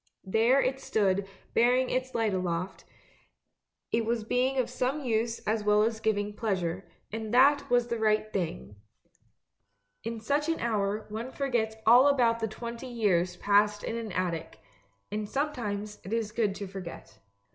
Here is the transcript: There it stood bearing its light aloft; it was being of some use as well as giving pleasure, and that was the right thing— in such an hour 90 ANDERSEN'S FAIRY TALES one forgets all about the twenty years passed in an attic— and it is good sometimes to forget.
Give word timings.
There 0.25 0.59
it 0.59 0.79
stood 0.79 1.27
bearing 1.53 1.91
its 1.91 2.15
light 2.15 2.33
aloft; 2.33 2.85
it 3.91 4.03
was 4.03 4.23
being 4.23 4.57
of 4.57 4.67
some 4.67 5.01
use 5.03 5.37
as 5.47 5.63
well 5.63 5.83
as 5.83 5.99
giving 5.99 6.33
pleasure, 6.33 6.89
and 7.11 7.31
that 7.35 7.69
was 7.69 7.85
the 7.89 7.99
right 7.99 8.33
thing— 8.33 8.77
in 10.03 10.19
such 10.19 10.49
an 10.49 10.59
hour 10.59 11.05
90 11.11 11.13
ANDERSEN'S 11.13 11.13
FAIRY 11.13 11.21
TALES 11.21 11.25
one 11.25 11.37
forgets 11.69 11.75
all 11.85 12.07
about 12.07 12.39
the 12.39 12.47
twenty 12.47 12.87
years 12.87 13.35
passed 13.37 13.83
in 13.83 13.95
an 13.95 14.11
attic— 14.13 14.57
and 15.11 15.21
it 15.21 15.25
is 15.27 16.31
good 16.31 16.57
sometimes 16.57 16.57
to 16.57 16.65
forget. 16.67 17.19